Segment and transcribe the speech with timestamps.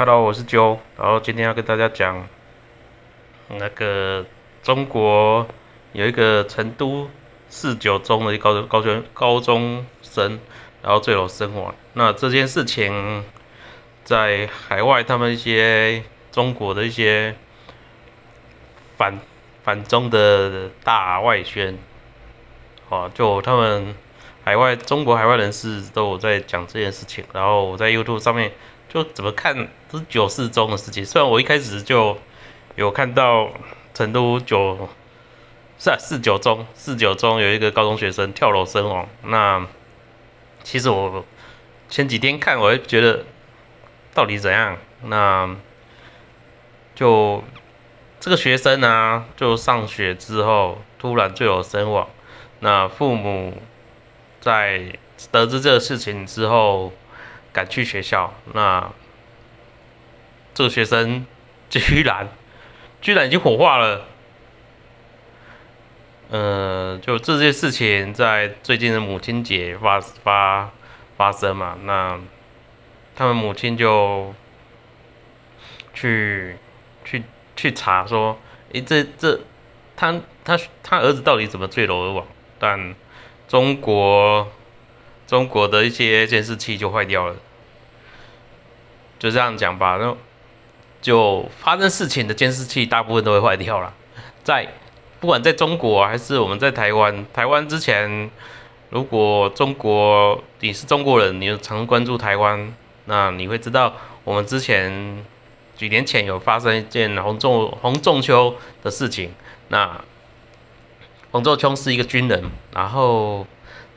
[0.00, 2.26] Hello，我是九，然后今天要跟大家讲
[3.48, 4.24] 那个
[4.62, 5.46] 中国
[5.92, 7.10] 有一个成都
[7.50, 10.40] 四九中的高高中高中生，
[10.80, 11.74] 然后坠楼身亡。
[11.92, 13.26] 那这件事情
[14.02, 17.36] 在海外，他们一些中国的一些
[18.96, 19.18] 反
[19.62, 21.76] 反中的大外宣，
[22.88, 23.94] 哦，就他们
[24.44, 28.52] 海外中国海外人士都有在讲这件事情，然后我在 YouTube 上面。
[28.92, 32.18] 就怎么看都是九四中的事情，虽然我一开始就
[32.74, 33.52] 有看到
[33.94, 34.88] 成都九
[35.78, 39.64] 是啊四九中四九中有一个高中学生跳楼身亡，那
[40.64, 41.24] 其实我
[41.88, 43.24] 前几天看，我也觉得
[44.12, 44.76] 到底怎样？
[45.04, 45.54] 那
[46.96, 47.44] 就
[48.18, 52.08] 这个学生呢，就上学之后突然坠楼身亡，
[52.58, 53.62] 那父母
[54.40, 54.98] 在
[55.30, 56.92] 得知这个事情之后。
[57.52, 58.92] 赶去学校，那
[60.54, 61.26] 这个学生
[61.68, 62.28] 居然
[63.00, 64.06] 居然已经火化了。
[66.30, 70.70] 呃，就这件事情在最近的母亲节发发
[71.16, 72.20] 发生嘛，那
[73.16, 74.34] 他们母亲就
[75.92, 76.56] 去
[77.04, 77.24] 去
[77.56, 78.38] 去查说，
[78.72, 79.40] 诶，这这
[79.96, 82.26] 他他他儿子到底怎么坠楼而亡？
[82.58, 82.94] 但
[83.48, 84.48] 中国。
[85.26, 87.36] 中国的一些监视器就坏掉了，
[89.20, 89.96] 就这样讲吧。
[89.96, 90.18] 然后
[91.00, 93.94] 就发生事情的监视器大部分都会坏掉了。
[94.42, 94.66] 在
[95.20, 98.28] 不管在中国还是我们在台湾，台湾之前
[98.88, 105.24] 如果中国你是中国人，你常关注台湾，那你会知道我们之前
[105.76, 109.32] 几年前有发生一件洪仲洪仲秋的事情。
[109.68, 110.02] 那
[111.30, 113.46] 洪仲秋是一个军人，然后。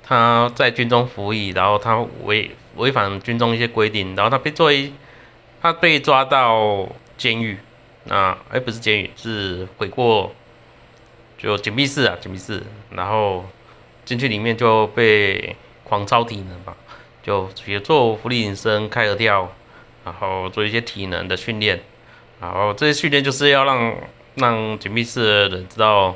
[0.05, 4.91] 他在军中服役，然后他违违反军中一些规定，然后他被作为
[5.64, 7.58] 他被抓到监狱，
[8.03, 10.36] 那哎不是监狱是悔过，
[11.38, 12.61] 就紧闭室啊紧闭室，
[12.92, 13.45] 然后
[14.04, 15.55] 进去里面就被
[15.86, 16.76] 狂操体能吧，
[17.23, 19.54] 就比如做浮力引身、开合跳，
[20.04, 21.82] 然后做一些体能的训练，
[22.42, 23.95] 然后这些训练就是要让
[24.36, 26.16] 让紧闭室的人知道。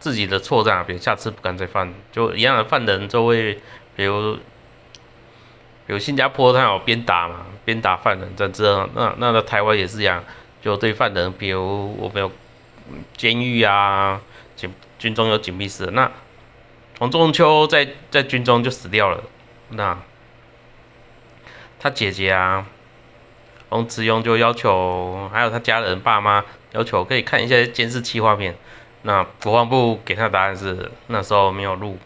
[0.00, 1.92] 自己的错在哪边，下次不敢再犯。
[2.12, 3.58] 就一样的犯人就会，
[3.96, 4.38] 比如，
[5.88, 10.22] 有新加坡他有鞭打嘛，鞭打犯人在这，那那在台湾也是一样，
[10.60, 12.30] 就对犯人，比如我们有
[13.16, 14.20] 监狱啊，
[14.54, 15.86] 警军中有紧闭室。
[15.86, 16.12] 那
[16.98, 19.24] 黄仲秋在在军中就死掉了，
[19.70, 19.98] 那
[21.80, 22.66] 他姐姐啊，
[23.70, 28.56] 洪慈庸就要求，还有他家人爸妈要求可以看一下监视器画面。
[29.00, 31.96] 那国防部给他的答案是那时候没有录，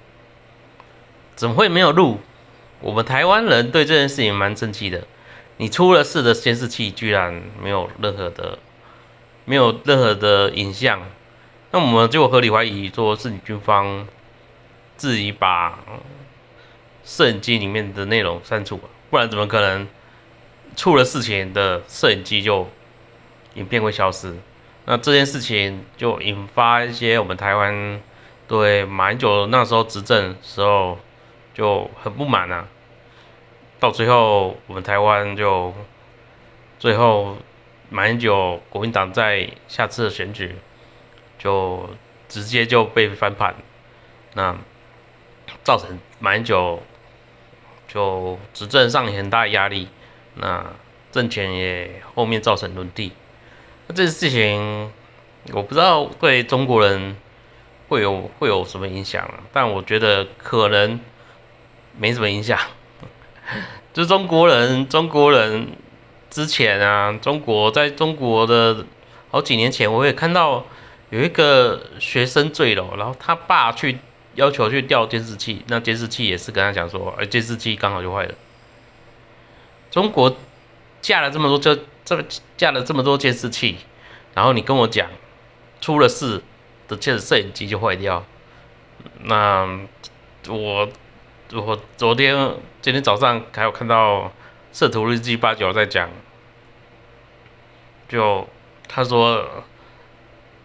[1.35, 2.21] 怎么会没有录？
[2.83, 5.05] 我们台湾人对这件事情蛮生气的。
[5.57, 8.59] 你出了事的监视器居然没有任何的，
[9.45, 11.01] 没有任何的影像，
[11.71, 14.09] 那我们就合理怀疑说是你军方
[14.97, 15.79] 自己把
[17.05, 19.87] 摄影机里面的内容删除，不然怎么可能
[20.75, 22.69] 出了事情的摄影机就
[23.55, 24.35] 影片会消失？
[24.85, 28.01] 那这件事情就引发一些我们台湾
[28.49, 30.99] 对马英九那时候执政时候
[31.55, 32.69] 就很不满啊。
[33.81, 35.75] 到最后我们台湾就
[36.79, 37.37] 最后
[37.91, 40.55] 马英九国民党在下次的选举
[41.39, 41.91] 就
[42.29, 43.57] 直接就被翻盘，
[44.35, 44.57] 那
[45.65, 46.83] 造成马英九
[47.89, 49.89] 就执政上很大压力，
[50.37, 50.73] 那
[51.11, 53.13] 政权也后面造成轮替。
[53.89, 54.93] 那这事情，
[55.53, 57.17] 我不知道对中国人
[57.89, 59.41] 会有会有什么影响啊？
[59.53, 61.01] 但我觉得可能
[61.97, 62.59] 没什么影响。
[63.93, 65.69] 就中国人，中国人
[66.31, 68.87] 之前啊，中国在中国的
[69.31, 70.67] 好几年前，我也看到
[71.11, 73.99] 有一个学生坠楼，然后他爸去
[74.35, 78.35] 要求去调监视器，那监视器也是跟他讲说，哎，监视器刚好就坏了。
[79.91, 80.37] 中国
[81.01, 81.79] 架了这么多就。
[82.05, 82.25] 这么
[82.57, 83.77] 架了这么多监视器，
[84.35, 85.09] 然后你跟我讲
[85.81, 86.43] 出了事
[86.89, 88.27] 的摄摄影机就坏掉，
[89.21, 89.87] 那
[90.49, 90.89] 我
[91.53, 94.21] 我昨天今天早上还有看到
[94.73, 96.09] 《摄图日记》八九在讲，
[98.09, 98.49] 就
[98.89, 99.47] 他说，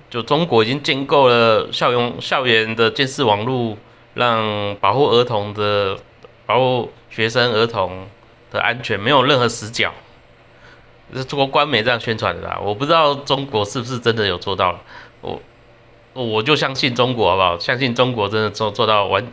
[0.10, 3.78] 就中国已经建构了校园校园的监视网络，
[4.14, 5.98] 让保护儿童的
[6.46, 8.08] 保护学生儿童
[8.52, 9.94] 的安全没有任何死角。
[11.14, 14.80] 是中国官媒这样宣传的啦，我不知道中国是不是真的有做到了，
[15.22, 15.42] 我
[16.14, 17.60] 我就相信中国好不好？
[17.60, 19.26] 相信中国真的做做到完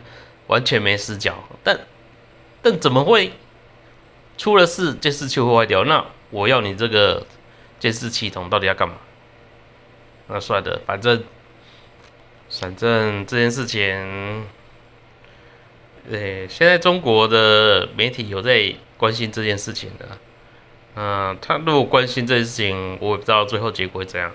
[0.47, 1.79] 完全没死角，但
[2.61, 3.33] 但怎么会
[4.37, 5.83] 出了事监视器会坏掉？
[5.83, 7.25] 那我要你这个
[7.79, 8.95] 监视系统到底要干嘛？
[10.27, 11.23] 那算了，反正
[12.49, 14.47] 反正这件事情，
[16.09, 20.17] 呃，现在中国的媒体有在关心这件事情的。
[20.95, 24.31] 嗯，他如果关心这件事情，我也不知道最后结果会怎样。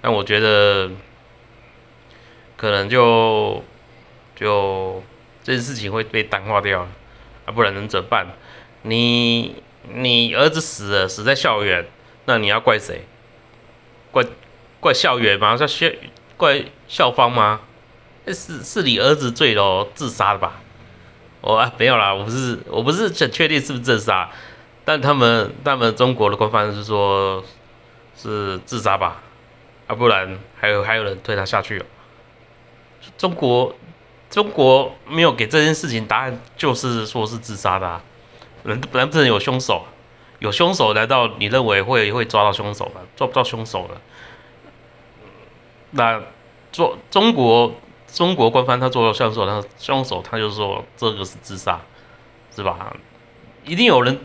[0.00, 0.90] 但我觉得
[2.56, 3.64] 可能就
[4.36, 5.02] 就
[5.44, 6.88] 这件事情会被淡化掉，
[7.44, 8.26] 啊，不然能怎办？
[8.82, 9.62] 你
[9.92, 11.86] 你儿子死了，死在校园，
[12.24, 13.06] 那你要怪谁？
[14.10, 14.24] 怪
[14.80, 15.56] 怪校园吗？
[15.56, 15.86] 叫校
[16.36, 17.60] 怪校方吗？
[18.26, 20.60] 是是你儿子坠楼自杀的吧？
[21.42, 24.30] 我啊没有啦，我不是我不是很确定是不是自杀。
[24.86, 27.44] 但他们，他们中国的官方是说，
[28.16, 29.22] 是自杀吧？
[29.86, 31.84] 啊，不然还有还有人推他下去哦。
[33.18, 33.74] 中国，
[34.34, 37.86] 中国没有给这件事情答案，就是说是自杀的。
[37.86, 38.02] 啊。
[38.64, 39.84] 人难不能有凶手？
[40.40, 43.02] 有凶手，难道你认为会会抓到凶手吗？
[43.14, 44.00] 抓不到凶手了。
[45.92, 46.20] 那
[46.72, 47.74] 做中国
[48.12, 51.80] 中国官方他做到凶手，他凶手他就说这个是自杀，
[52.56, 52.96] 是吧？
[53.64, 54.18] 一定有人。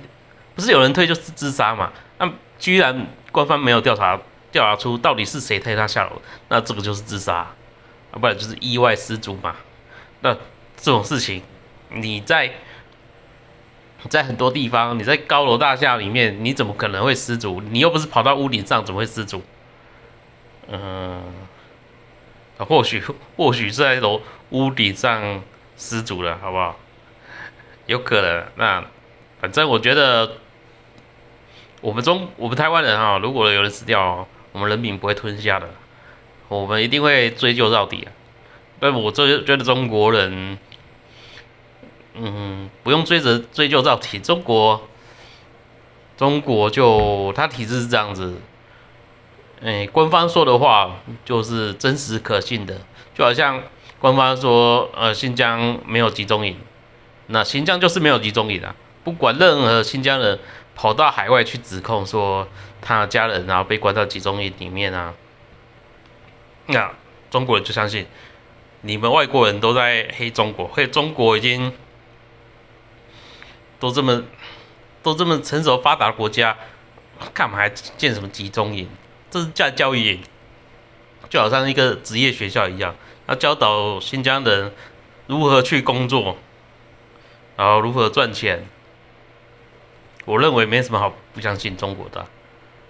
[0.55, 1.93] 不是有人推就是自杀嘛？
[2.17, 4.19] 那居然官方没有调查
[4.51, 7.35] 调查出到底是谁推他下楼，那这个就是自杀，
[8.11, 9.55] 啊，不然就是意外失足嘛。
[10.21, 10.33] 那
[10.77, 11.43] 这种事情，
[11.89, 12.51] 你在
[14.09, 17.61] 在很多地方，你在高楼大厦里面，你怎么可能会失足？
[17.61, 19.41] 你又不是跑到屋顶上，怎么会失足？
[20.67, 21.21] 嗯，
[22.57, 23.03] 或许
[23.37, 25.41] 或许是在楼屋顶上
[25.77, 26.77] 失足了，好不好？
[27.85, 28.45] 有可能。
[28.55, 28.85] 那
[29.41, 30.37] 反正我觉得。
[31.81, 35.69] 我们中我们台湾人啊，如果有人死掉，我们人民不会吞下的，
[36.49, 38.11] 我们一定会追究到底啊。
[38.79, 40.57] 但我这觉得中国人，
[42.13, 44.19] 嗯，不用追着追究到底。
[44.19, 44.87] 中国，
[46.17, 48.35] 中国就他体制是这样子，
[49.63, 52.81] 哎，官方说的话就是真实可信的，
[53.13, 53.63] 就好像
[53.99, 56.57] 官方说，呃，新疆没有集中营，
[57.27, 60.39] 那新疆就是没有集中营啊，不管任何新疆人。
[60.75, 62.47] 跑到海外去指控说
[62.79, 65.13] 他的家人然后被关到集中营里面啊，
[66.67, 66.93] 那
[67.29, 68.05] 中国人就相信
[68.81, 71.73] 你们外国人都在黑中国，黑中国已经
[73.79, 74.23] 都这么
[75.03, 76.57] 都这么成熟发达国家，
[77.33, 78.87] 干嘛还建什么集中营？
[79.29, 80.21] 这是教教育营，
[81.29, 82.95] 就好像一个职业学校一样，
[83.27, 84.73] 要教导新疆人
[85.27, 86.37] 如何去工作，
[87.57, 88.65] 然后如何赚钱。
[90.25, 92.25] 我认为没什么好不相信中国的，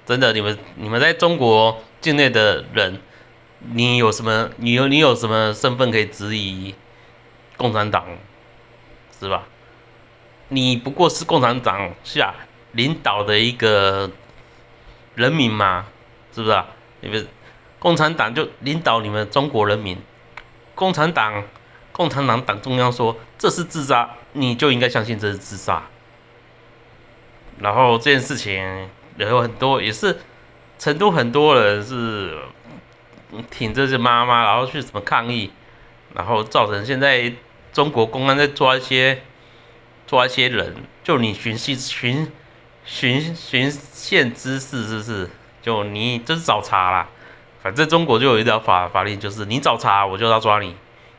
[0.05, 3.01] 真的，你们你们在中国境内的人，
[3.59, 6.75] 你有什么你有你有什么身份可以质疑
[7.57, 8.05] 共产党，
[9.19, 9.43] 是吧？
[10.47, 12.33] 你不过是共产党下
[12.71, 14.09] 领导的一个
[15.15, 15.85] 人民嘛，
[16.33, 16.67] 是不是啊？
[17.01, 17.27] 你们
[17.77, 19.97] 共产党就领导你们中国人民，
[20.73, 21.43] 共产党
[21.91, 25.83] 共产党党中央说这是自杀，你就应该相信这是自杀。
[27.59, 30.19] 然后这件事情也有很多，也是
[30.77, 32.39] 成都很多人是
[33.49, 35.51] 挺这些妈妈，然后去什么抗议，
[36.13, 37.33] 然后造成现在
[37.71, 39.21] 中国公安在抓一些
[40.07, 42.31] 抓一些人，就你寻衅寻
[42.85, 45.29] 寻寻衅滋事是不是？
[45.61, 47.09] 就你这是找茬啦，
[47.61, 50.75] 反正中国就有一条法法律，就是你找茬我就要抓你，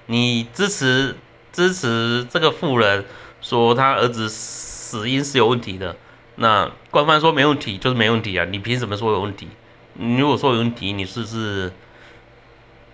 [0.07, 1.17] 你支持
[1.53, 3.05] 支持这个富人
[3.41, 5.97] 说他儿子死因是有问题的。
[6.37, 8.47] 那官方说没问题，就是没问题啊！
[8.51, 9.49] 你凭什么说有问题？
[9.93, 11.71] 你如果说有问题，你是不是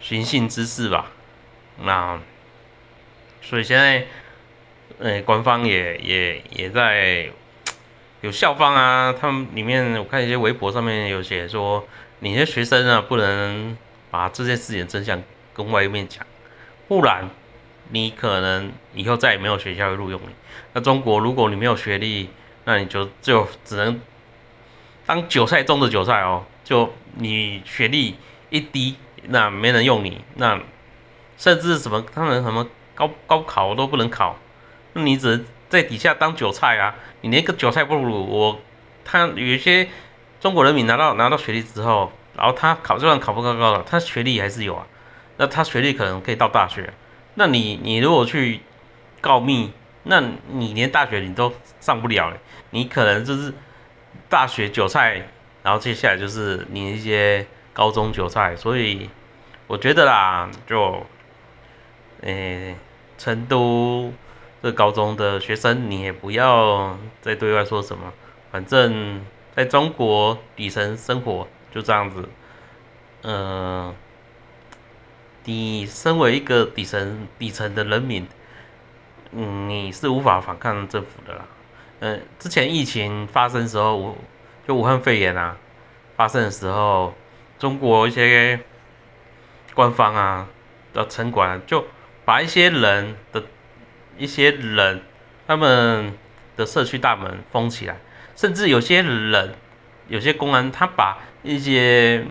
[0.09, 1.11] 寻衅滋事吧？
[1.83, 2.21] 那
[3.43, 4.07] 所以现在，
[5.01, 7.29] 呃，官方也也也在
[8.21, 11.89] 有校方啊，他们里面我看一些微博上面有写说，
[12.21, 13.77] 你些学生啊不能
[14.09, 15.21] 把这件事情真相
[15.53, 16.25] 跟外面讲，
[16.87, 17.29] 不然
[17.89, 20.29] 你可能以后再也没有学校会录用你。
[20.73, 22.31] 那中国如果你没有学历，
[22.65, 24.01] 那你就就只能
[25.05, 28.15] 当韭菜中的韭菜哦，就你学历
[28.51, 28.95] 一低，
[29.29, 30.61] 那没人用你，那
[31.37, 34.39] 甚至什么他们什么高高考都不能考，
[34.93, 38.27] 那你只能在底下当韭菜啊，你连个韭菜不如。
[38.27, 38.61] 我
[39.05, 39.89] 他有一些
[40.41, 44.87] 中国人民拿到拿到学历之后，然后他考就算考不高高的，他学历还是有啊，
[45.37, 46.93] 那他学历可能可以到大学，
[47.35, 48.61] 那你你如果去
[49.21, 49.73] 告密。
[50.09, 52.33] 那你连大学你都上不了，
[52.71, 53.53] 你可能就是
[54.29, 55.27] 大学韭菜，
[55.65, 57.45] 然后接下来就是你一些
[57.77, 59.11] 高中韭菜，所以
[59.67, 61.05] 我觉得啦，就，
[62.23, 62.75] 诶，
[63.19, 64.15] 成都
[64.63, 68.15] 这高中的学生，你也不要再对外说什么，
[68.51, 69.21] 反正
[69.55, 72.27] 在中国底层生活就这样子，
[73.25, 73.95] 嗯，
[75.45, 78.27] 你身为一个底层底层的人民，
[79.33, 81.45] 嗯，你是无法反抗政府的啦。
[82.01, 84.17] 嗯，之前疫情发生时候，
[84.67, 85.59] 就武汉肺炎啊
[86.17, 87.13] 发生的时候，
[87.59, 88.61] 中国一些
[89.75, 90.49] 官方啊
[90.93, 91.87] 的城管就
[92.25, 93.45] 把一些人的
[94.19, 95.03] 一些人
[95.47, 96.17] 他们
[96.57, 97.97] 的社区大门封起来，
[98.35, 99.55] 甚至有些人
[100.09, 102.25] 有些公安他把一些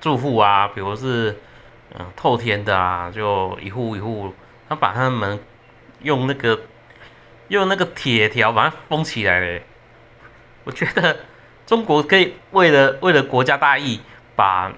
[0.00, 1.38] 住户啊，比如是
[1.94, 4.34] 嗯透天的啊，就一户一户，
[4.68, 5.40] 他把他们
[6.02, 6.60] 用那个
[7.48, 9.62] 用那个铁条把它封起来了。
[10.64, 11.18] 我觉得
[11.70, 14.00] 中国可以为了为了国家大义，
[14.34, 14.72] 把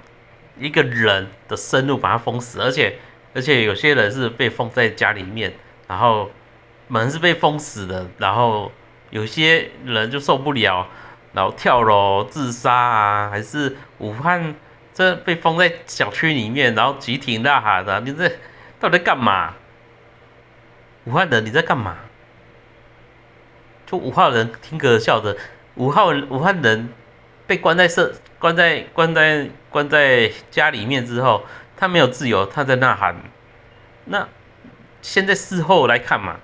[0.59, 2.99] 一个人的生路把它封死，而且
[3.33, 5.55] 而且有些人是被封在家里面，
[5.89, 6.31] 然后
[6.89, 8.71] 门是被封死的，然后
[9.09, 10.87] 有些人就受不了，
[11.33, 14.55] 然后跳楼自杀啊，还是武汉
[14.93, 18.29] 这被封在小区里面，然后集体呐喊的，你这
[18.79, 19.55] 到底在干嘛？
[21.05, 21.97] 武汉人你在干嘛？
[23.87, 25.39] 就武汉人挺可笑的，
[25.75, 26.91] 武汉武汉人
[27.47, 31.45] 被关在社关在关在关在家里面之后，
[31.77, 33.17] 他没有自由，他在呐喊。
[34.05, 34.29] 那
[35.01, 36.37] 现在事后来看嘛，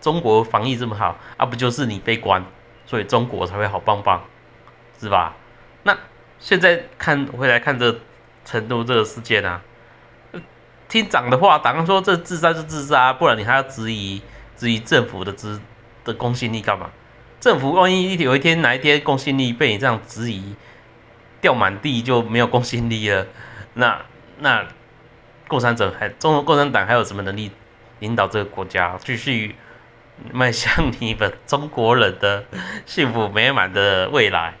[0.00, 2.44] 中国防疫这么好啊，不就是你被关，
[2.86, 4.22] 所以中国才会好棒棒，
[5.00, 5.34] 是吧？
[5.82, 5.96] 那
[6.38, 7.98] 现在看回来看这
[8.44, 9.62] 成都这个事件啊，
[10.88, 14.22] 听长的话，党说这自杀就自杀，不然你还要质疑
[14.56, 15.60] 质疑政府的资
[16.04, 16.90] 的公信力干嘛？
[17.40, 20.56] 政府万一有一天哪一天公信力被你这样质疑
[21.40, 23.26] 掉满地，就没有公信力了。
[23.74, 24.02] 那
[24.38, 24.66] 那
[25.46, 27.52] 共产党还中国共产党还有什么能力
[28.00, 29.54] 领导这个国家继续
[30.32, 32.44] 迈向你们中国人的
[32.86, 34.54] 幸福美满的未来？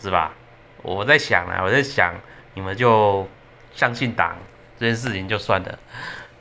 [0.00, 0.34] 是吧？
[0.82, 2.16] 我在想啊，我在想，
[2.54, 3.28] 你们就
[3.72, 4.36] 相信党
[4.76, 5.78] 这件事情就算了。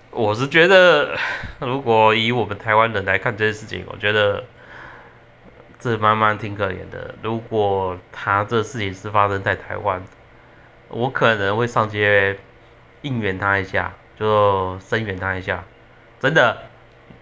[0.10, 1.16] 我是觉得，
[1.60, 4.44] 如果以我们台湾人来看这件事情，我觉得
[5.82, 7.16] 这妈妈挺可怜的。
[7.22, 10.02] 如果他这事情是发生在台湾，
[10.88, 12.40] 我可能会上街
[13.02, 15.66] 应援他一下，就声援他一下。
[16.22, 16.60] 真的，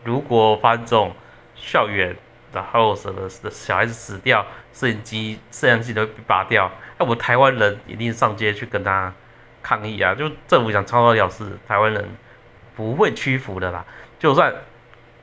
[0.03, 1.13] 如果发生这种
[1.55, 2.15] 校园，
[2.53, 9.13] 然后什么小孩子死掉，摄影机、摄像机都被拔掉，那我台湾人一定上街去跟他
[9.63, 10.13] 抗议啊！
[10.13, 12.07] 就政府想抄到了事，台湾人。
[12.75, 13.85] 不会屈服的啦，
[14.19, 14.55] 就算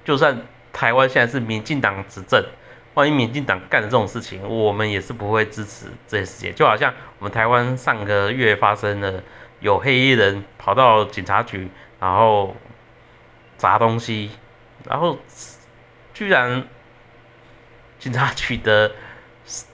[0.05, 0.43] 就算
[0.75, 2.45] 台湾现在是民进党执政，
[2.97, 6.55] 万一民进党干的这种事情，我们也是不会支持这些事情。
[6.55, 9.23] 就好像我们台湾上个月发生了
[9.61, 11.69] 有黑衣人跑到警察局，
[12.01, 12.57] 然后
[13.59, 14.31] 砸东西，
[14.89, 15.19] 然后
[16.15, 16.67] 居然
[17.99, 18.93] 警察局的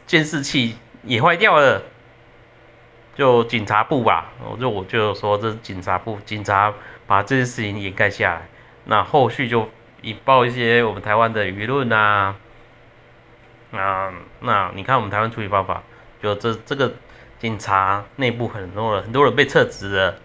[0.08, 1.84] 监视器也坏掉了。
[3.14, 6.74] 就警察部吧，我就我就说这是警察部，警察
[7.06, 8.48] 把这件事情掩盖下来，
[8.84, 9.68] 那后续就
[10.00, 12.36] 引爆一些我们台湾的舆论，啊，
[13.72, 15.82] 啊那你看我们台湾处理方法，
[16.22, 16.94] 就这这个
[17.38, 20.16] 警察内部很多人很多人被撤职了，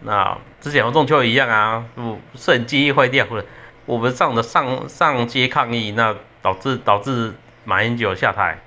[0.00, 1.86] 那之前和中秋一样啊，
[2.34, 3.44] 摄影机坏掉了，
[3.86, 7.34] 我们上的上上街抗议，那导致导致
[7.64, 8.60] 马英九下台。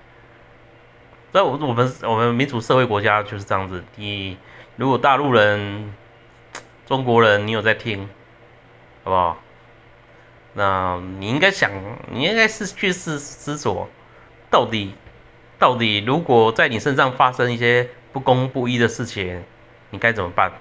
[1.33, 3.83] 在我我们我们民主社会国家就是这样子。
[3.95, 4.37] 你
[4.75, 5.93] 如果大陆人、
[6.85, 8.09] 中国人，你有在听，
[9.03, 9.37] 好不好？
[10.53, 11.71] 那你应该想，
[12.11, 13.89] 你应该是去思思索，
[14.49, 14.95] 到底
[15.59, 19.43] 到底如果在你身上发生一些不公不义的事情，
[19.89, 20.51] 你该怎么办？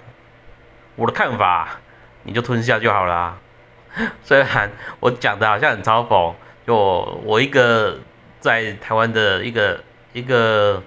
[0.95, 1.79] 我的看法，
[2.23, 3.39] 你就吞下就好了。
[4.23, 6.75] 虽然我讲的好像很嘲讽，就
[7.23, 7.99] 我一个
[8.39, 9.83] 在台湾的一个。
[10.13, 10.81] 一个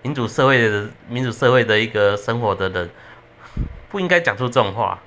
[0.00, 2.88] 民主社会的民主社会的一个生活的人，
[3.90, 5.00] 不应该讲出这种话。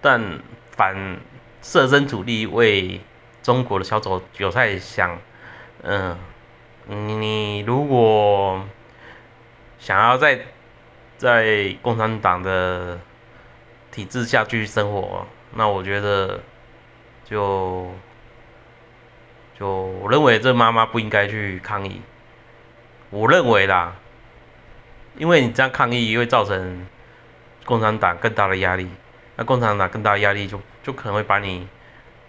[0.00, 0.38] 但
[0.70, 1.18] 反
[1.60, 3.02] 设身处地为
[3.42, 5.18] 中国的小丑韭菜想，
[5.82, 6.18] 嗯，
[6.86, 8.64] 你如果
[9.78, 10.40] 想要在
[11.16, 12.98] 在共产党的
[13.92, 16.40] 体制下继续生活，那我觉得
[17.24, 17.92] 就
[19.58, 22.02] 就我认为这妈妈不应该去抗议。
[23.10, 23.94] 我认为啦，
[25.16, 26.86] 因为你这样抗议会造成
[27.64, 28.88] 共产党更大的压力，
[29.36, 31.68] 那共产党更大的压力就就可能会把你，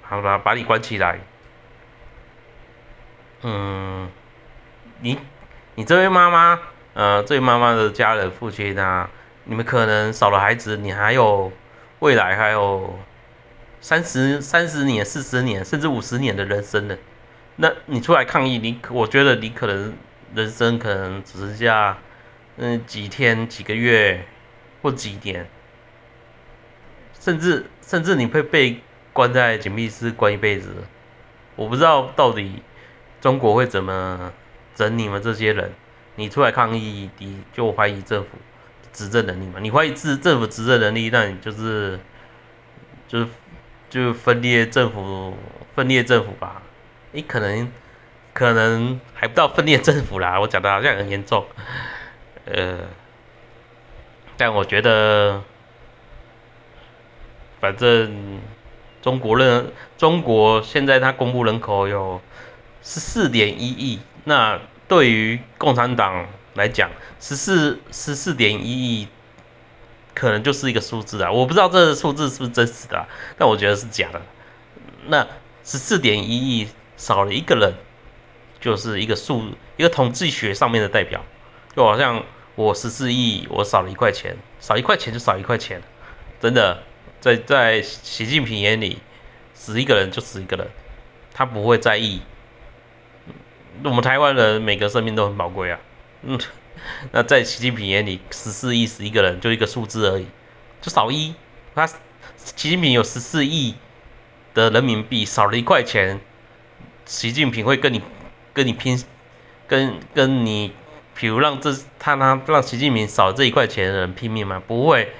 [0.03, 1.19] 好吧，把你关起来。
[3.41, 4.09] 嗯，
[4.99, 5.17] 你
[5.75, 6.59] 你这位妈妈，
[6.93, 9.09] 呃，这位妈妈的家人父亲啊，
[9.45, 11.53] 你们可能少了孩子，你还有
[11.99, 12.99] 未来还有
[13.79, 16.97] 三十三十年、四十年甚至五十年的人生呢。
[17.55, 19.95] 那你出来抗议，你我觉得你可能
[20.35, 21.97] 人生可能只剩下
[22.57, 24.25] 嗯几天、几个月
[24.81, 25.49] 或几年，
[27.19, 28.81] 甚至甚至你会被
[29.13, 30.75] 关在紧闭室关一辈子。
[31.55, 32.63] 我不知道到底
[33.21, 34.31] 中国会怎么
[34.75, 35.73] 整你们这些人。
[36.15, 38.29] 你出来抗议，你就怀疑政府
[38.91, 39.59] 执政能力嘛？
[39.61, 41.97] 你怀疑自政府执政能力，那你就是
[43.07, 43.27] 就是
[43.89, 45.37] 就分裂政府，
[45.75, 46.61] 分裂政府吧？
[47.13, 47.71] 你可能
[48.33, 51.45] 可能还不到分裂政府啦，我讲的好像很严重，
[52.45, 52.79] 呃，
[54.35, 55.41] 但我觉得
[57.61, 58.39] 反正
[59.01, 62.21] 中国人，中国现在它公布人口有
[62.89, 64.59] 十四点一亿，那。
[64.89, 69.07] 对于共产党来讲，十四十四点一亿
[70.15, 74.19] 可能就是一个数字啊，我不知道这个数字是不是真实的，但我觉得是假的。
[75.05, 75.27] 那
[75.63, 77.75] 十四点一亿少了一个人，
[78.59, 79.43] 就是一个数，
[79.77, 81.23] 一个统计学上面的代表，
[81.75, 82.23] 就好像
[82.55, 85.83] 我十四亿，我少了一块钱，少一块钱就少一块钱，
[86.41, 86.81] 真的，
[87.21, 88.97] 在在习近平眼里，
[89.53, 90.67] 死一个人就死一个人，
[91.31, 92.23] 他不会在意。
[93.83, 95.79] 我们台湾人每个生命都很宝贵啊，
[96.23, 96.37] 嗯，
[97.11, 100.27] 那在习近平眼里，十四亿十一个人就一个数字而已，
[100.81, 101.33] 就少一，
[101.73, 101.95] 他习
[102.55, 103.75] 近平有十四亿
[104.53, 106.19] 的人民币，少了一块钱，
[107.05, 108.01] 习近平会跟你
[108.53, 109.01] 跟你拼，
[109.67, 110.73] 跟跟你，
[111.15, 114.61] 比如让这他他让习近平少这一块钱的人拼命吗？
[114.67, 115.13] 不会，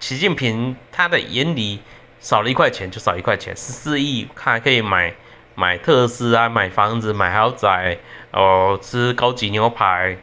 [0.00, 1.80] 习近平他的眼里
[2.18, 5.14] 少了一块钱就少一块钱，十四亿他还可以买。
[5.54, 7.98] 买特斯拉，买房子，买豪宅，
[8.30, 10.16] 哦，吃高级牛排，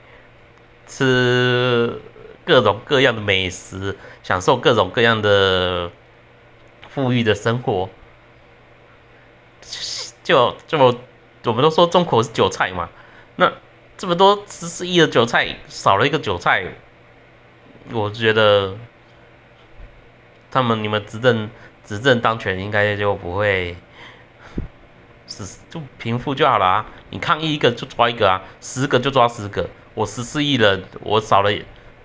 [0.87, 2.01] 吃
[2.45, 5.91] 各种各样的美食，享受各种各样的
[6.89, 7.89] 富裕的生活。
[10.23, 10.77] 就就
[11.45, 12.89] 我们都说中国是韭菜嘛，
[13.35, 13.53] 那
[13.97, 16.65] 这么多十四亿的韭菜，少了一个韭菜，
[17.91, 18.77] 我觉得
[20.49, 21.51] 他们你们执政
[21.85, 23.77] 执政当权应该就不会。
[25.29, 26.85] 是就平复就好了啊！
[27.11, 29.69] 你抗议一个就抓一个啊，十个就抓十个。
[29.93, 31.51] 我十四亿人，我少了，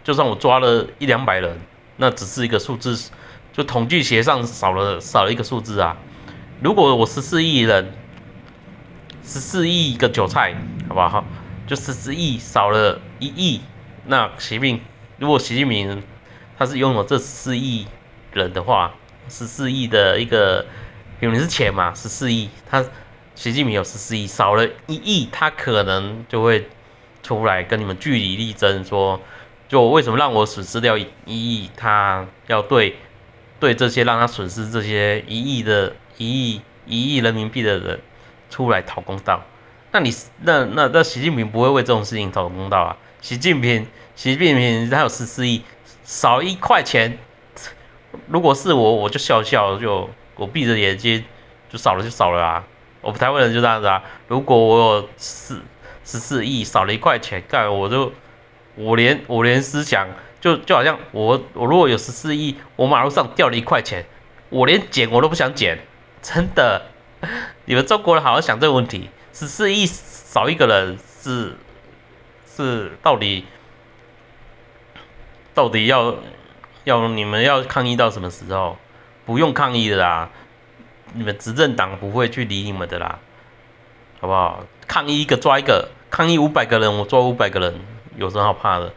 [0.02, 1.58] 就算我抓了一两百人，
[1.96, 3.10] 那只是一个数字，
[3.52, 5.96] 就统计学上少了少了一个数字啊。
[6.60, 7.92] 如果我十四亿人，
[9.22, 10.54] 十四亿个韭菜，
[10.88, 11.24] 好不好？
[11.66, 13.60] 就十四亿少了一亿，
[14.04, 14.80] 那习近平
[15.18, 16.02] 如果习近平
[16.58, 17.86] 他是拥有这十四亿
[18.32, 18.94] 人的话，
[19.28, 20.66] 十四亿的一个，
[21.20, 22.84] 因为是钱嘛，十四亿他。
[23.34, 26.68] 习近平有十四亿，少了一亿，他可能就会
[27.22, 29.20] 出来跟你们据理力争，说
[29.68, 32.96] 就为什么让我损失掉一亿，他要对
[33.58, 38.00] 对这些让他损失这些一亿的一亿一亿人民币的人
[38.50, 39.42] 出来讨公道。
[39.90, 42.96] 那你那那那习近平不会为这种事情讨公道啊？
[43.20, 45.62] 习近平习近平他有十四亿，
[46.04, 47.18] 少一块钱，
[48.28, 51.24] 如果是我我就笑笑，就我闭着眼睛
[51.68, 52.64] 就少了就少了啊。
[53.04, 55.60] 我们台湾人就这样子啊，如果我有四
[56.04, 58.12] 十四亿少了一块钱，干我就
[58.74, 60.08] 我连我连思想
[60.40, 64.06] 就就好像我我如果有十四亿，我马路上掉了一块钱，
[64.48, 65.78] 我连捡我都不想捡，
[66.22, 66.86] 真的，
[67.66, 71.56] 你们中国人好好想这个问题，十四亿少一个人是
[72.56, 73.44] 是到底
[75.54, 76.16] 到底要
[76.84, 78.78] 要你们要抗议到什么时候？
[79.26, 80.28] 不用抗议的啦。
[81.12, 83.18] 你们执政党不会去理你们的啦，
[84.20, 84.64] 好不好？
[84.88, 87.80] 抗议一个抓一个，抗议五百个人我抓五百个人，
[88.16, 88.92] 有什么好怕的？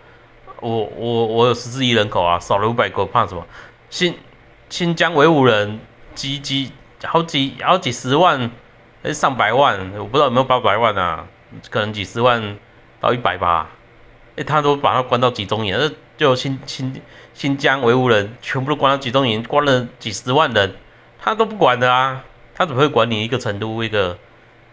[0.62, 3.46] 我我我有十四亿人口啊，少了五百个怕什么？
[3.90, 4.18] 新
[4.70, 5.80] 新疆维吾人
[6.16, 6.72] 几几
[7.04, 8.52] 好几好几十万
[9.04, 9.92] 还是上百万？
[9.98, 11.28] 我不知道有没有八百万啊？
[11.70, 12.58] 可能几十万
[13.00, 13.70] 到一百吧。
[14.36, 17.02] 哎，他都把他关到集中营，那就新新
[17.34, 20.76] 新疆维吾人全部都关到集中营，关了几十万人。
[21.28, 22.24] 他都不管的啊，
[22.56, 24.18] 他怎么会管你一个成都一个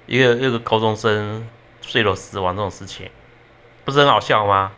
[0.06, 1.48] 一个一个高中生
[1.80, 3.10] 坠楼死亡这种事情，
[3.84, 4.70] 不是很好笑吗？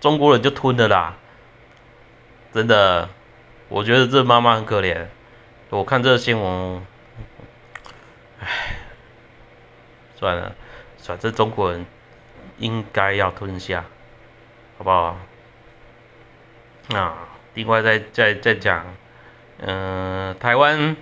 [0.00, 1.18] 中国人就吞了啦，
[2.54, 3.10] 真的，
[3.68, 5.08] 我觉得这妈妈很可怜。
[5.68, 6.86] 我看这新闻，
[8.40, 8.78] 唉，
[10.16, 10.54] 算了，
[10.96, 11.84] 反正中国人
[12.56, 13.84] 应该要吞下，
[14.78, 15.18] 好不好？
[16.88, 17.14] 那
[17.52, 18.86] 另外再再再讲。
[19.58, 20.96] 嗯，台湾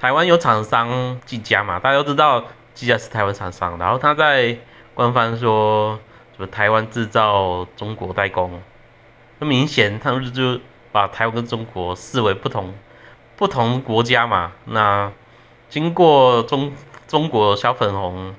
[0.00, 1.78] 台湾有厂商技嘉嘛？
[1.78, 4.58] 大家都知道技嘉是台湾厂商，然后他在
[4.94, 5.98] 官方说
[6.36, 8.60] 什么台湾制造，中国代工，
[9.38, 10.60] 那明显他们就
[10.92, 12.74] 把台湾跟中国视为不同
[13.36, 14.52] 不同国家嘛。
[14.64, 15.12] 那
[15.68, 16.72] 经过中
[17.08, 18.34] 中国小粉红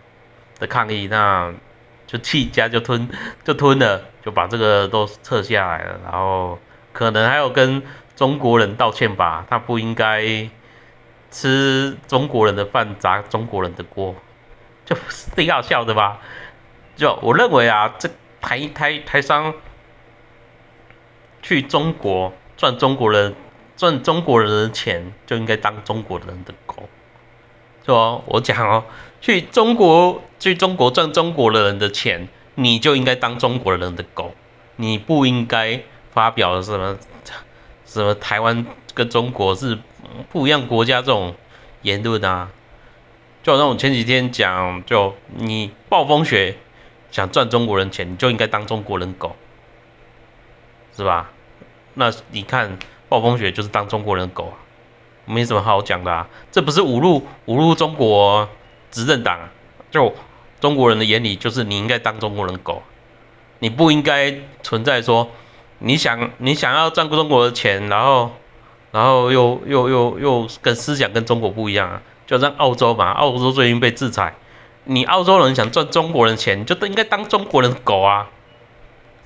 [0.59, 1.53] 的抗议，那
[2.05, 3.09] 就气家就吞
[3.43, 6.59] 就吞了，就把这个都撤下来了，然后
[6.93, 7.81] 可能还有跟
[8.15, 10.49] 中国人道歉吧，他不应该
[11.31, 14.15] 吃中国人的饭砸中国人的锅，
[14.85, 14.95] 就
[15.35, 16.19] 挺好笑的吧？
[16.95, 18.09] 就我认为啊，这
[18.41, 19.53] 台台台商
[21.41, 23.35] 去中国赚中国人
[23.75, 26.87] 赚中国人的钱，就应该当中国人的狗。
[27.85, 28.21] 是吧？
[28.25, 28.85] 我讲哦，
[29.21, 34.33] 去中国去中国赚中国的人的钱，你就应该当中国人的狗，
[34.77, 36.97] 你不应该发表什么
[37.85, 39.77] 什么台湾跟中国是
[40.31, 41.35] 不一样国家这种
[41.81, 42.51] 言论啊。
[43.43, 46.57] 就好像我前几天讲，就你暴风雪
[47.11, 49.35] 想赚中国人钱，你就应该当中国人狗，
[50.95, 51.31] 是吧？
[51.93, 54.57] 那你看暴风雪就是当中国人狗啊。
[55.27, 58.47] 没什么好讲的啊，这不是侮辱侮辱中国
[58.91, 59.49] 执政党，
[59.89, 60.13] 就
[60.59, 62.83] 中国人的眼里就是你应该当中国人狗，
[63.57, 65.31] 你不应该存在说
[65.85, 68.31] 你想你想要赚中国的钱，然后
[68.91, 74.33] 然后又又又又跟思想跟中国不一样啊，就像澳洲嘛，澳洲最近被制裁，
[74.85, 78.29] 你澳洲人想赚中国人钱，就应该当中国人的狗啊，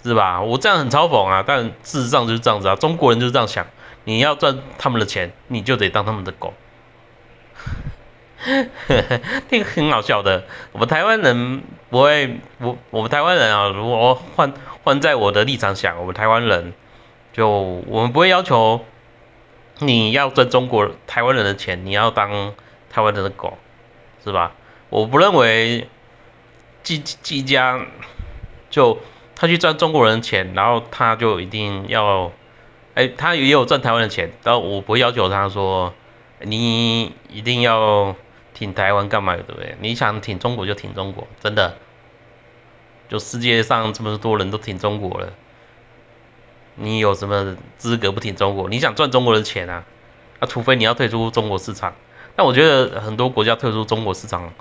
[0.03, 0.41] 是吧？
[0.41, 3.65] 我这样很嘲讽啊，但事实上就是这样子啊，中国人就是这样想。
[4.03, 6.53] 你要赚他们的钱，你就得当他们的狗，
[9.49, 10.45] 这个很好笑的。
[10.71, 16.73] 我们台湾人不会，我我们台湾人啊，如果换换在我的立场想，我们台湾人
[17.33, 18.85] 就我们不会要求
[19.79, 22.53] 你要赚中国台湾人的钱，你要当
[22.89, 23.57] 台湾人的狗，
[24.23, 24.53] 是吧？
[24.89, 25.89] 我不认为
[26.83, 27.85] 季季家
[28.69, 28.99] 就
[29.35, 32.31] 他去赚中国人的钱，然后他就一定要。
[32.95, 35.93] 哎，他也有赚台湾的钱，但我不会要求他说，
[36.41, 38.15] 你一定要
[38.59, 39.77] 挺台湾干嘛，对不对？
[39.79, 41.77] 你想挺中国就挺中国，真的。
[43.07, 45.31] 就世界上这么多人都挺中国了，
[46.75, 48.67] 你有什么资格不挺中国？
[48.67, 49.85] 你想赚中国的钱啊？
[50.39, 51.95] 啊，除非你要退出中国市场。
[52.35, 54.51] 但我觉得很多国家退出中国市场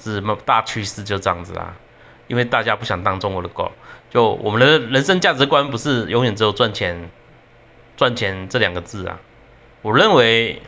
[0.00, 1.76] 是大趋势，就这样子啊。
[2.28, 3.72] 因为大家不想当中国的狗。
[4.10, 7.10] 就我们的人生价值观不是永远只有赚钱。
[7.96, 9.18] 赚钱这两个字啊，
[9.82, 10.62] 我认为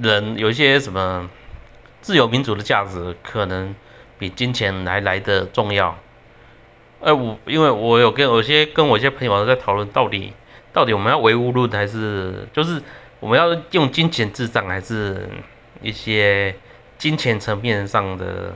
[0.00, 1.28] 人有一些什么
[2.02, 3.74] 自由民主的价值，可能
[4.18, 5.98] 比金钱来来的重要。
[7.00, 10.34] 哎，我因为我有跟有些跟我一些朋友在讨论，到底
[10.74, 12.82] 到底我们要唯物论，还是就是
[13.20, 15.28] 我们要用金钱至上，还是
[15.80, 16.56] 一些
[16.98, 18.52] 金钱层面上的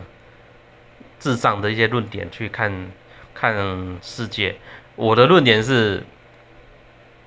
[1.18, 2.90] 至上的一些论点去看
[3.32, 4.56] 看世界。
[4.96, 6.04] 我的论点是。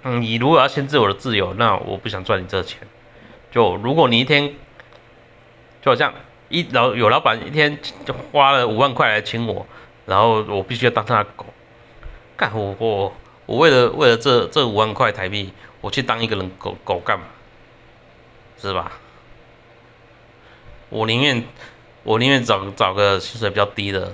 [0.01, 2.79] 嗯，你如果要限制我的自由，那我不想赚你这钱。
[3.51, 4.53] 就如果你一天，
[5.81, 6.13] 就好像
[6.49, 9.65] 一老有老板一天就花了五万块来请我，
[10.05, 11.45] 然后我必须要当他的狗，
[12.37, 13.13] 干我我
[13.45, 17.25] 我为了为了这这五万块台币，我去当一个人狗狗干嘛？
[18.61, 18.91] 是吧？
[20.89, 21.43] 我宁愿
[22.03, 24.13] 我宁愿找找个薪水比较低的，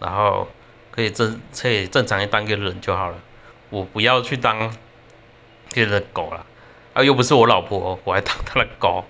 [0.00, 0.48] 然后
[0.90, 3.16] 可以正可以正常当一个人就好了，
[3.70, 4.74] 我不要去当。
[5.74, 6.44] 别人的狗了，
[6.92, 9.06] 啊，又不是我老婆，我还当他的狗。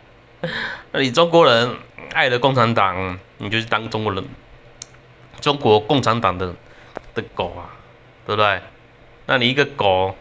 [0.93, 1.77] 那 你中国人
[2.13, 4.25] 爱的共产党，你就是当中国人，
[5.41, 6.55] 中国共产党的
[7.15, 7.75] 的狗啊，
[8.27, 8.61] 对不对？
[9.27, 10.15] 那你一个狗，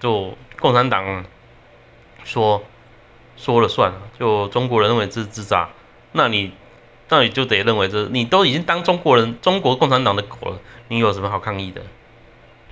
[0.00, 1.24] 就共产党
[2.24, 2.64] 说
[3.36, 5.68] 说了算，就中国人认为是自杀，
[6.12, 6.52] 那你
[7.08, 10.58] 那你就得认为这你都已经当中国人中国共产党的狗了，
[10.88, 11.82] 你有什么好抗议的？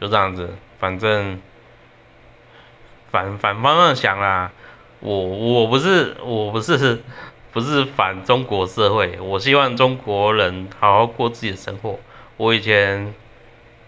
[0.00, 1.40] 就这样子，反正。
[3.12, 4.52] 反反方向想啦，
[5.00, 7.02] 我我不是我不是
[7.52, 11.98] 不是反中国社会，我希望中国人好好过自己的生活。
[12.36, 13.14] 我以前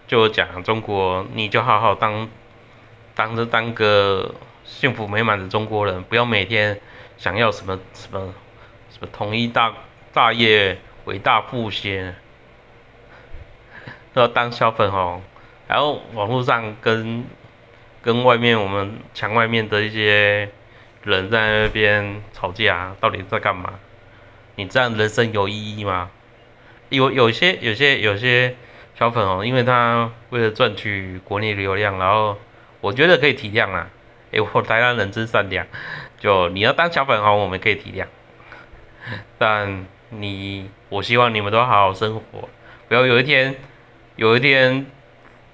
[0.07, 2.29] 就讲中国，你就好好当
[3.15, 6.79] 当着当个幸福美满的中国人，不要每天
[7.17, 8.33] 想要什么什么
[8.89, 9.73] 什么统一大
[10.13, 12.13] 大业、伟大复兴，
[14.13, 15.21] 都要当小粉红，
[15.67, 17.25] 然后网络上跟。
[18.03, 20.49] 跟外面我们墙外面的一些
[21.03, 23.79] 人在那边吵架，到底在干嘛？
[24.55, 26.09] 你这样人生有意义吗？
[26.89, 28.55] 有有些有些有些
[28.95, 32.37] 小粉红，因为他为了赚取国内流量，然后
[32.81, 33.89] 我觉得可以体谅啊。
[34.31, 35.67] 哎，我台湾人真善良，
[36.19, 38.05] 就你要当小粉红，我们可以体谅。
[39.37, 42.49] 但你，我希望你们都好好生活，
[42.87, 43.55] 不要有一天，
[44.15, 44.85] 有一天。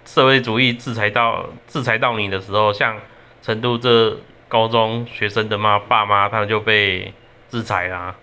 [0.06, 2.98] 社会主义制裁到制裁到你的时候，像
[3.44, 4.18] 成都这
[4.50, 7.14] 高中学生的妈爸妈，他们就被
[7.50, 8.16] 制裁啦，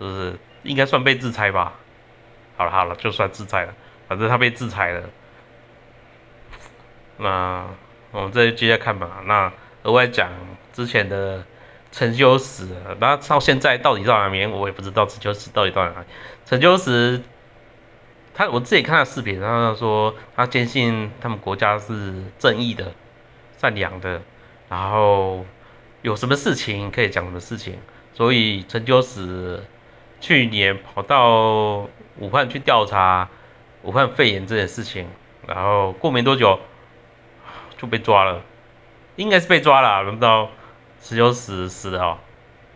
[0.00, 1.74] 就是应该算被制裁吧。
[2.56, 3.74] 好了好了，就算制裁了，
[4.08, 5.04] 反正他被制裁了。
[7.18, 7.66] 那
[8.10, 9.22] 我们再接着看吧。
[9.26, 9.52] 那
[9.84, 10.30] 额外讲
[10.72, 11.44] 之前的
[11.92, 16.06] 陈修实，那到现在到底到哪边，我也不知道陈修实到底到哪里。
[16.46, 17.22] 陈修实，
[18.34, 22.92] 他我自己看他视频，他说他坚信他们国家是正义的、
[23.58, 24.22] 善良的，
[24.72, 25.44] 然后
[26.00, 27.78] 有什么事情可以讲什么事情。
[28.14, 29.62] 所以陈修史
[30.18, 33.28] 去年跑到武汉去调查
[33.82, 35.08] 武汉肺炎这件事情，
[35.46, 36.58] 然后过没多久。
[37.78, 38.42] 就被抓了，
[39.16, 40.50] 应该是被抓了，轮不到
[41.00, 42.18] 死就死死了哦，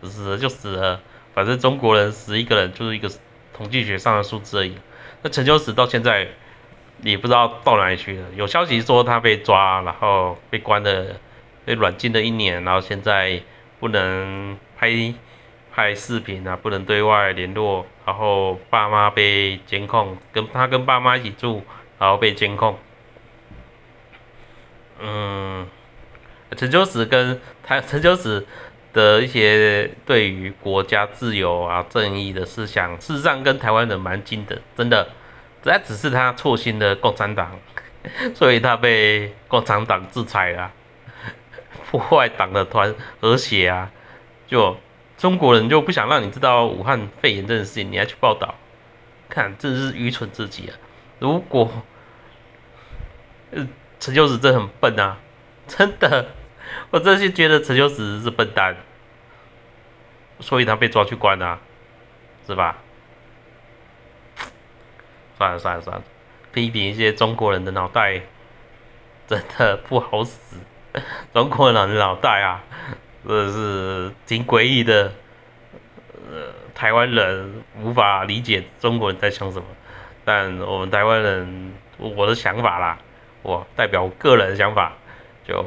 [0.03, 0.99] 死了就死了，
[1.33, 3.09] 反正中国人死一个人就是一个
[3.53, 4.77] 统计学上的数字而已。
[5.21, 6.27] 那陈秋实到现在
[7.01, 11.15] 也不知道到哪里去了，有消息说他被抓，然后被关了，
[11.67, 13.41] 被软禁了一年，然后现在
[13.81, 15.13] 不能拍
[15.73, 21.61] 拍视频啊，不能对外联络，然后爸妈被监控，跟他跟爸妈一起住，
[21.99, 22.79] 然后被监控。
[25.01, 25.67] 嗯，
[26.55, 28.47] 陈秋实跟他陈秋实
[28.93, 35.09] 的一些对于国家自由啊、正义的思想，事实上跟台湾人蛮近的，真的。
[35.63, 37.59] 这只是他错心了共产党，
[38.33, 40.71] 所以他被共产党制裁了，
[41.91, 43.91] 破坏党的团和谐啊。
[44.47, 44.77] 就
[45.17, 48.55] 中国人就不想让你知道武汉肺炎这件事情，你还去报道，
[49.29, 50.75] 看真是愚蠢至极啊！
[51.19, 51.71] 如果，
[53.51, 53.67] 呃。
[53.99, 55.17] 陈秋实真的很笨啊，
[55.67, 56.27] 真的，
[56.91, 58.75] 我真心觉得陈秋实是笨蛋，
[60.39, 61.59] 所以他被抓去关啊，
[62.45, 62.77] 是吧？
[65.35, 66.03] 算了算了算了，
[66.53, 68.21] 批评一些中国人的脑袋
[69.25, 70.31] 真的不好使，
[71.33, 72.63] 中国人的脑袋啊，
[73.27, 75.11] 真的是挺诡异的，
[76.31, 79.65] 呃，台湾人无法理解中国人在想什么，
[80.25, 82.97] 但我们台湾人，我的想法啦。
[83.43, 84.91] 我代表我个人的想法，
[85.47, 85.65] 就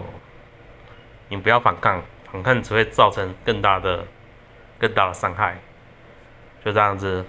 [1.28, 4.04] 你不要反抗，反抗只会造成更大的、
[4.78, 5.56] 更大的伤害。
[6.62, 7.24] 就这样子，